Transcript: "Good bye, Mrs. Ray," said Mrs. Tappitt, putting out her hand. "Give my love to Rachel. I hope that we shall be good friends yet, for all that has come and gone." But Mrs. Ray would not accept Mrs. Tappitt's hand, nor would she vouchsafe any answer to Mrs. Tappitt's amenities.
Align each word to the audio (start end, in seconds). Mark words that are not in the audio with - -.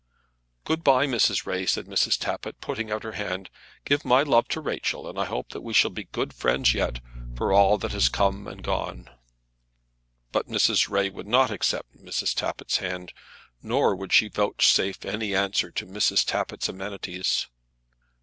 "Good 0.65 0.83
bye, 0.83 1.05
Mrs. 1.05 1.45
Ray," 1.45 1.67
said 1.67 1.85
Mrs. 1.85 2.17
Tappitt, 2.17 2.59
putting 2.59 2.89
out 2.89 3.03
her 3.03 3.11
hand. 3.11 3.51
"Give 3.85 4.03
my 4.03 4.23
love 4.23 4.47
to 4.47 4.59
Rachel. 4.59 5.05
I 5.19 5.25
hope 5.25 5.49
that 5.49 5.61
we 5.61 5.75
shall 5.75 5.91
be 5.91 6.05
good 6.05 6.33
friends 6.33 6.73
yet, 6.73 6.99
for 7.35 7.53
all 7.53 7.77
that 7.77 7.91
has 7.91 8.09
come 8.09 8.47
and 8.47 8.63
gone." 8.63 9.11
But 10.31 10.47
Mrs. 10.47 10.89
Ray 10.89 11.11
would 11.11 11.27
not 11.27 11.51
accept 11.51 11.95
Mrs. 12.03 12.33
Tappitt's 12.33 12.77
hand, 12.77 13.13
nor 13.61 13.95
would 13.95 14.11
she 14.11 14.27
vouchsafe 14.27 15.05
any 15.05 15.35
answer 15.35 15.69
to 15.69 15.85
Mrs. 15.85 16.25
Tappitt's 16.25 16.67
amenities. 16.67 17.45